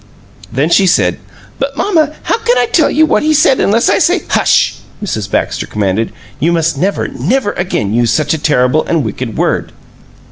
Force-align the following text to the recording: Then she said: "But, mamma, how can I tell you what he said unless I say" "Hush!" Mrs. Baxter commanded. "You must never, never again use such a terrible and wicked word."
Then 0.51 0.71
she 0.71 0.87
said: 0.87 1.19
"But, 1.59 1.77
mamma, 1.77 2.15
how 2.23 2.39
can 2.39 2.57
I 2.57 2.65
tell 2.65 2.89
you 2.89 3.05
what 3.05 3.21
he 3.21 3.35
said 3.35 3.59
unless 3.59 3.87
I 3.87 3.99
say" 3.99 4.23
"Hush!" 4.29 4.77
Mrs. 4.99 5.29
Baxter 5.29 5.67
commanded. 5.67 6.11
"You 6.39 6.51
must 6.51 6.75
never, 6.75 7.07
never 7.07 7.51
again 7.51 7.93
use 7.93 8.09
such 8.09 8.33
a 8.33 8.39
terrible 8.41 8.83
and 8.83 9.03
wicked 9.05 9.37
word." 9.37 9.71